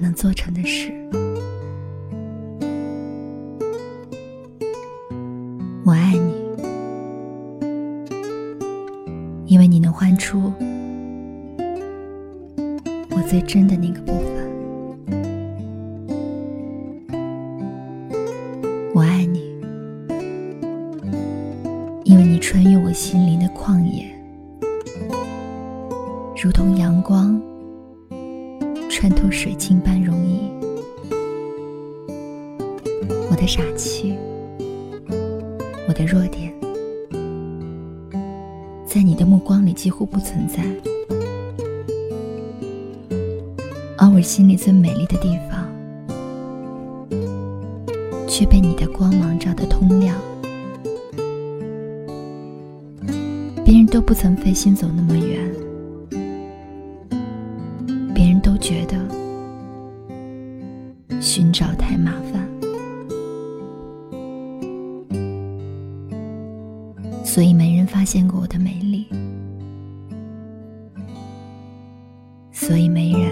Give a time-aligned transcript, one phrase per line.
[0.00, 0.92] 能做成的事。
[5.84, 6.34] 我爱你，
[9.46, 10.52] 因为你能唤出
[13.10, 14.28] 我最真的那个部分。
[18.94, 19.40] 我爱你，
[22.04, 24.06] 因为你穿越我心灵的旷野。
[26.40, 27.40] 如同阳光
[29.00, 30.50] 穿透水晶般容易，
[33.30, 34.18] 我的傻气，
[35.86, 36.52] 我的弱点，
[38.84, 40.64] 在你的目光里几乎不存在，
[43.96, 45.64] 而我心里最美丽的地方，
[48.26, 50.16] 却被你的光芒照得通亮。
[53.64, 55.47] 别人都不曾费心走那么远。
[68.10, 69.06] 见过我的美丽，
[72.50, 73.30] 所以没人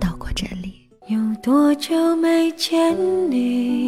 [0.00, 0.88] 到过这里。
[1.08, 2.96] 有多久没见
[3.30, 3.87] 你？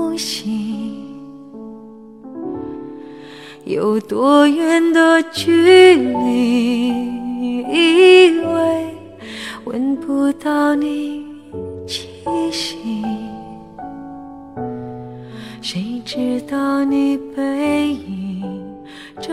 [0.00, 1.04] 呼吸。
[3.66, 6.88] 有多远的距离，
[7.68, 8.96] 以为
[9.66, 11.26] 闻不到你
[11.86, 12.08] 气
[12.50, 13.04] 息，
[15.60, 18.42] 谁知道你背影
[19.20, 19.30] 这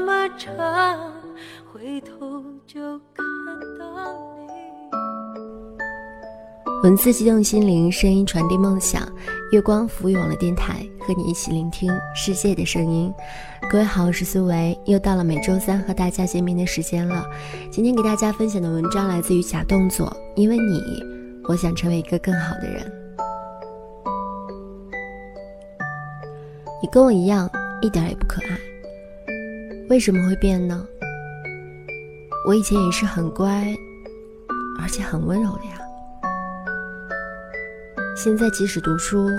[0.00, 0.50] 么长。
[1.70, 2.80] 回头就
[3.14, 3.22] 看
[3.78, 3.84] 到
[4.46, 4.54] 你
[6.82, 9.06] 文字激动心灵，声音传递梦想。
[9.50, 13.10] 月光浮涌了电台，和你一起聆听世界的声音。
[13.70, 17.24] 各位好，我是苏维，又到了每周三和大家见面的时间了。
[17.70, 20.82] 今天给大家分享的文章来自于假动作，因为你，
[21.44, 22.92] 我想成为一个更好的人。
[26.82, 28.58] 你跟我一样，一点也不可爱，
[29.88, 30.86] 为什么会变呢？
[32.46, 33.74] 我以前也是很乖，
[34.78, 35.87] 而且很温柔的呀。
[38.20, 39.30] 现在即使读书，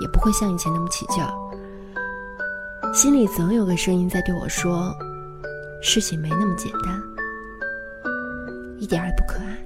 [0.00, 1.28] 也不会像以前那么起劲儿。
[2.94, 4.94] 心里总有个声音在对我说
[5.82, 7.02] ：“事情没那么简单，
[8.78, 9.58] 一点也不可爱。”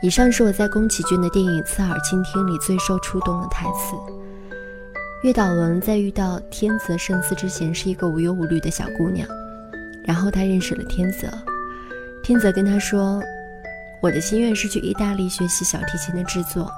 [0.00, 3.96] 以上是我在宫崎骏的电影《侧耳倾听》里最受触动的台词。
[5.24, 9.28] 月岛文在遇到天泽圣司之前，是一个无忧无虑的小姑娘。
[10.04, 11.26] 然后他认识了天泽，
[12.22, 13.20] 天泽跟他说
[14.02, 16.70] ：“我的心愿是去意大利学习小提琴的制作，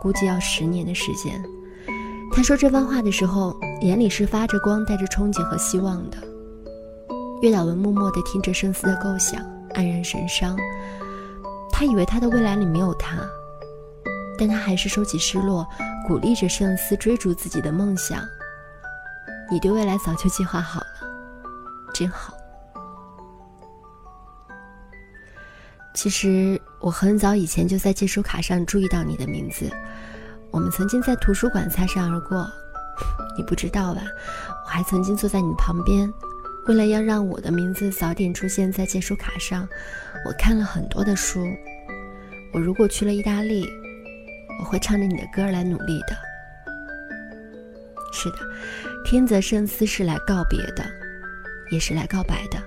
[0.00, 1.42] 估计要十年的时间。”
[2.32, 6.16] 他说这番话的时候，眼里是发着光，带着憧憬和希望的。
[7.42, 9.40] 月岛文默默地听着圣思的构想，
[9.74, 10.56] 黯然神伤。
[11.70, 13.18] 他以为他的未来里没有他，
[14.38, 15.68] 但他还是收起失落，
[16.06, 18.20] 鼓励着圣思追逐自己的梦想。
[19.50, 20.86] 你对未来早就计划好了，
[21.92, 22.34] 真好。
[25.94, 29.70] 其实我很早以前就在借书卡上注意到你的名字，
[30.50, 32.50] 我们曾经在图书馆擦身而过，
[33.38, 34.02] 你不知道吧？
[34.64, 36.12] 我还曾经坐在你旁边，
[36.66, 39.66] 为了要让我的名字早点出现在借书卡上，
[40.26, 41.46] 我看了很多的书。
[42.52, 43.66] 我如果去了意大利，
[44.60, 46.16] 我会唱着你的歌来努力的。
[48.12, 48.38] 是的，
[49.04, 50.84] 天泽圣司是来告别的，
[51.70, 52.58] 也是来告白的。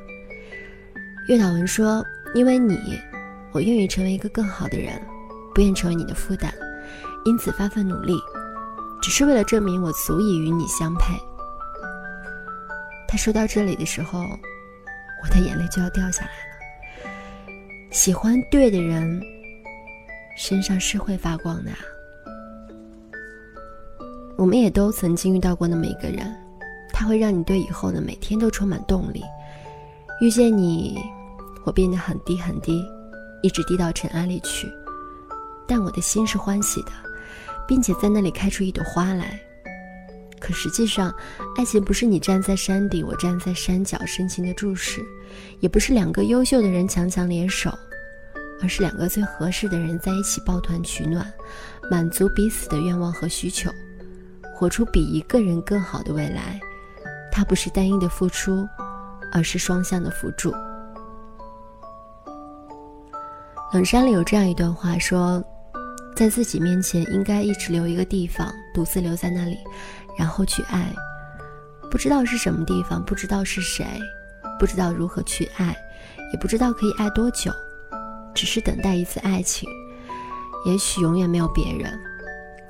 [1.27, 2.03] 月岛文说
[2.33, 2.99] ：“因为你。”
[3.57, 5.01] 我愿意成为一个更好的人，
[5.51, 6.53] 不愿成为你的负担，
[7.25, 8.15] 因此发奋努力，
[9.01, 11.15] 只是为了证明我足以与你相配。
[13.07, 14.19] 他说到这里的时候，
[15.23, 17.51] 我的眼泪就要掉下来了。
[17.89, 19.19] 喜欢对的人，
[20.37, 21.71] 身上是会发光的。
[24.37, 26.31] 我们也都曾经遇到过那么一个人，
[26.93, 29.23] 他会让你对以后的每天都充满动力。
[30.21, 31.01] 遇见你，
[31.65, 32.85] 我变得很低很低，
[33.41, 34.71] 一直低到尘埃里去，
[35.67, 36.91] 但我的心是欢喜的，
[37.67, 39.39] 并且在那里开出一朵花来。
[40.39, 41.13] 可实际上，
[41.55, 45.01] 爱情不是你站在山顶，我站在山脚深情的注视，
[45.59, 47.75] 也不是两个优秀的人强强联手，
[48.61, 51.25] 而是两个最合适的人在一起抱团取暖，
[51.89, 53.71] 满足彼此的愿望和需求，
[54.55, 56.59] 活出比一个人更好的未来。
[57.31, 58.67] 它不是单一的付出，
[59.31, 60.53] 而是双向的辅助。
[63.73, 65.43] 冷山里有这样一段话说，
[66.15, 69.57] 在自己面前应该一直留一个地方，独自留在那里。
[70.17, 70.91] 然后去爱，
[71.91, 73.85] 不知道是什么地方，不知道是谁，
[74.57, 75.75] 不知道如何去爱，
[76.33, 77.51] 也不知道可以爱多久，
[78.33, 79.69] 只是等待一次爱情。
[80.65, 81.93] 也许永远没有别人，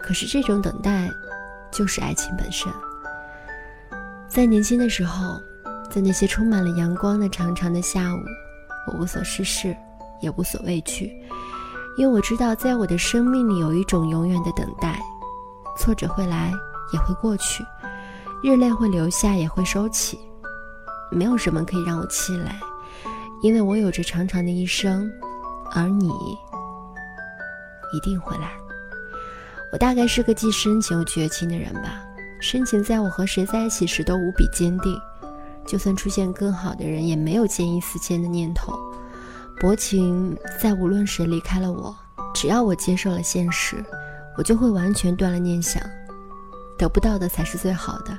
[0.02, 1.10] 可是这种等待，
[1.72, 2.70] 就是爱情本身。
[4.28, 5.40] 在年轻的时候，
[5.90, 8.20] 在那些充满了阳光的长长的下午，
[8.88, 9.74] 我无所事事，
[10.22, 11.12] 也无所畏惧，
[11.98, 15.02] 因为我知道，在我的生命里有一种永远的等待，
[15.78, 16.52] 挫折会来。
[16.94, 17.66] 也会过去，
[18.42, 20.18] 热泪会流下，也会收起。
[21.12, 22.50] 没有什么可以让我气馁，
[23.42, 25.12] 因为我有着长长的一生，
[25.74, 26.08] 而你
[27.92, 28.54] 一定会来。
[29.74, 32.02] 我大概是个既深情又绝情的人吧。
[32.40, 34.98] 深情在我和谁在一起时都无比坚定，
[35.68, 38.80] 就算出现更好的人，也没有见异思迁的念头。
[39.59, 41.95] 薄情在无论谁离开了我，
[42.33, 43.83] 只要我接受了现实，
[44.38, 45.81] 我就会完全断了念想。
[46.77, 48.15] 得不到的才是最好的，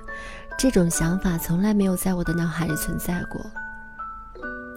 [0.59, 3.41] 这种想法从来没有在我的脑海里存在过。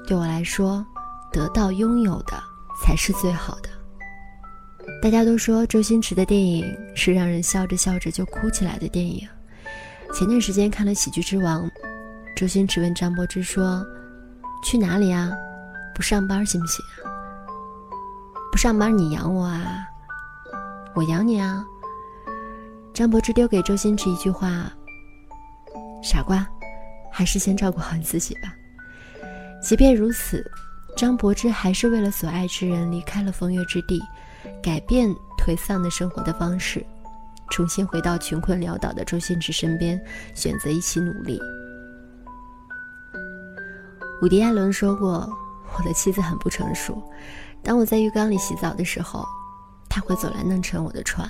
[0.05, 0.85] 对我来说，
[1.31, 2.33] 得到拥有的
[2.83, 3.69] 才是最好的。
[5.01, 6.63] 大家都说周星驰的电影
[6.95, 9.27] 是让人笑着笑着就哭起来的电影。
[10.13, 11.65] 前段时间看了《喜剧之王》，
[12.35, 13.83] 周星驰问张柏芝说
[14.63, 15.31] ：“去哪里啊？
[16.01, 16.83] 不上班行不行？
[18.51, 19.85] 不上班你养我啊？
[20.95, 21.63] 我养你啊？”
[22.91, 24.73] 张柏芝丢给周星驰一句话
[26.01, 26.43] ：“傻瓜，
[27.11, 28.51] 还是先照顾好你自己吧。”
[29.61, 30.43] 即便如此，
[30.97, 34.01] 张柏芝还是为了所爱之人离开了风月之地，
[34.59, 35.07] 改变
[35.37, 36.83] 颓丧的生活的方式，
[37.51, 41.39] 重新回到穷困潦倒的周星驰身边，选择一起努力。
[44.23, 45.31] 伍迪·艾伦说过
[45.77, 47.01] ：“我的妻子很不成熟，
[47.63, 49.25] 当我在浴缸里洗澡的时候，
[49.89, 51.29] 她会走来弄沉我的船。”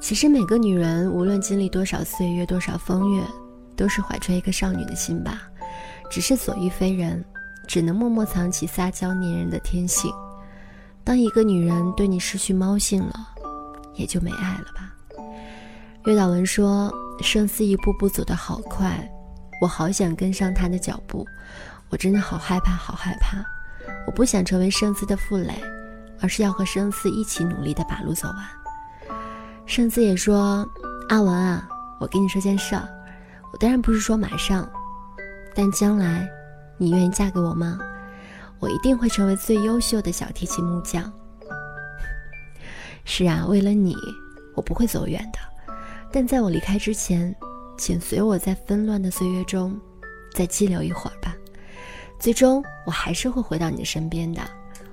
[0.00, 3.22] 其实每个女人，无论经历多少岁月、多少风月，
[3.76, 5.42] 都是怀揣一颗少女的心吧。
[6.10, 7.24] 只是所遇非人，
[7.68, 10.10] 只能默默藏起撒娇粘人的天性。
[11.04, 13.28] 当一个女人对你失去猫性了，
[13.94, 14.94] 也就没爱了吧。
[16.06, 19.06] 岳导文说：“生死一步步走得好快，
[19.60, 21.26] 我好想跟上他的脚步。
[21.90, 23.44] 我真的好害怕，好害怕。
[24.06, 25.54] 我不想成为胜思的负累，
[26.20, 28.46] 而是要和胜思一起努力的把路走完。”
[29.66, 30.66] 圣子也说
[31.10, 31.68] ：“阿文啊，
[32.00, 32.88] 我跟你说件事儿。
[33.52, 34.68] 我当然不是说马上，
[35.54, 36.28] 但将来，
[36.76, 37.78] 你愿意嫁给我吗？
[38.58, 41.12] 我一定会成为最优秀的小提琴木匠。
[43.04, 43.96] 是啊，为了你，
[44.54, 45.38] 我不会走远的。
[46.12, 47.34] 但在我离开之前，
[47.78, 49.78] 请随我在纷乱的岁月中
[50.32, 51.34] 再激流一会儿吧。
[52.20, 54.42] 最终，我还是会回到你的身边的。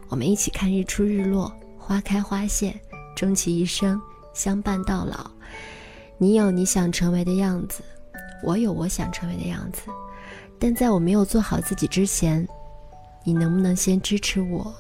[0.08, 2.74] 我们一起看日出日落，花开花谢，
[3.16, 4.02] 终其一生。”
[4.34, 5.32] 相伴到老，
[6.20, 7.82] 你有你想成为的样子，
[8.44, 9.82] 我有我想成为的样子。
[10.60, 12.48] 但在我没有做好自己之前，
[13.24, 14.72] 你能不能先支持我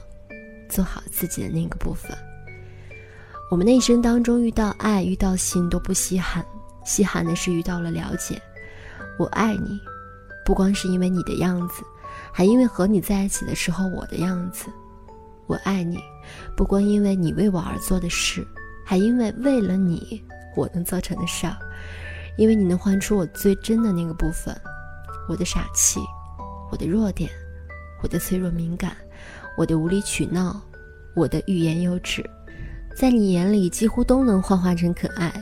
[0.70, 2.16] 做好自己的那个部分？
[3.50, 6.46] 我们的一生当中遇到爱、遇到性都不稀罕，
[6.86, 8.40] 稀罕的是遇到了了解。
[9.18, 9.80] 我爱你，
[10.46, 11.84] 不光是因为你的样子，
[12.32, 14.68] 还因为和你在一起的时候我的样子。
[15.46, 16.00] 我爱你，
[16.56, 18.46] 不光因为你为我而做的事。
[18.86, 20.24] 还因为为了你，
[20.56, 21.58] 我能做成的事儿，
[22.38, 24.56] 因为你能唤出我最真的那个部分，
[25.28, 26.00] 我的傻气，
[26.72, 27.30] 我的弱点，
[28.02, 28.96] 我的脆弱敏感，
[29.58, 30.62] 我的无理取闹，
[31.18, 32.24] 我的欲言又止，
[32.96, 35.34] 在你眼里几乎都能幻化成可爱，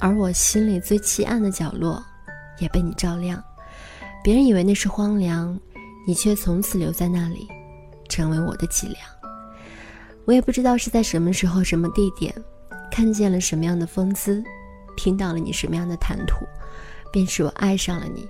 [0.00, 2.04] 而我心里最漆暗的角落，
[2.58, 3.40] 也被你照亮。
[4.24, 5.56] 别人以为那是荒凉，
[6.08, 7.46] 你却从此留在那里，
[8.08, 8.96] 成为我的脊梁。
[10.24, 12.34] 我也不知道是在什么时候、什么地点，
[12.90, 14.42] 看见了什么样的风姿，
[14.96, 16.46] 听到了你什么样的谈吐，
[17.12, 18.26] 便是我爱上了你。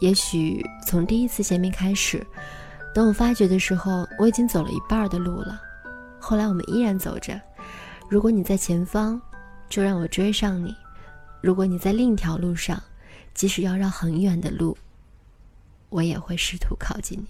[0.00, 2.26] 也许从第一次见面开始，
[2.94, 5.60] 等我发觉的时候，我已经走了一半的路了。
[6.18, 7.38] 后来我们依然走着。
[8.08, 9.20] 如果你在前方，
[9.68, 10.70] 就让我追上你；
[11.42, 12.82] 如果你在另一条路上，
[13.34, 14.74] 即使要绕很远的路，
[15.94, 17.28] 我也会试图靠近你。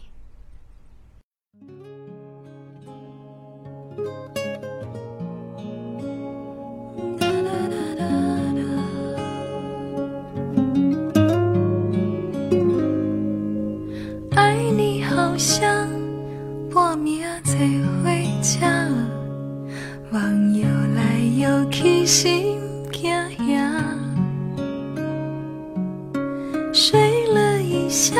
[27.84, 28.16] 一下，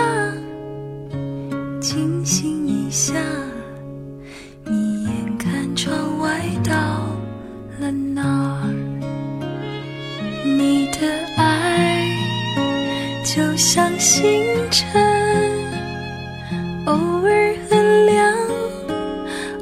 [1.80, 3.14] 清醒一下，
[4.66, 6.73] 你眼看窗外到
[7.80, 8.68] 了哪儿？
[10.44, 12.04] 你的爱
[13.25, 15.02] 就像星辰。
[16.85, 16.92] 偶
[17.23, 18.35] 尔很亮，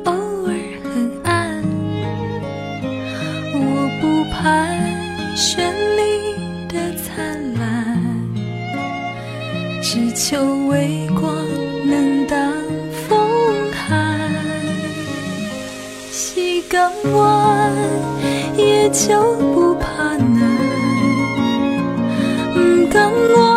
[0.04, 0.12] 偶
[0.48, 1.62] 尔很暗。
[3.54, 3.60] 我
[4.00, 4.76] 不盼
[5.36, 6.02] 绚丽
[6.66, 7.71] 的灿烂，
[9.94, 11.46] 只求微光
[11.84, 12.38] 能挡
[13.06, 13.28] 风
[13.70, 14.18] 寒。
[16.10, 17.70] 西港湾
[18.56, 20.40] 也就不怕难，
[22.56, 23.51] 唔港湾